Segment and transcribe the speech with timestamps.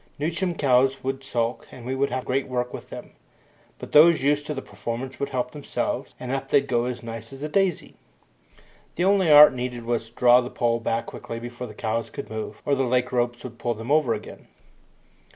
[0.17, 3.11] New chum cows would sulk, and we would have great work with them;
[3.77, 7.31] but those used to the performance would help themselves, and up they'd go as nice
[7.31, 7.93] as a daisy.
[8.95, 12.31] The only art needed was to draw the pole back quickly before the cows could
[12.31, 14.47] move, or the leg ropes would pull them over again.